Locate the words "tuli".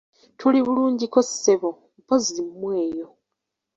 0.39-0.59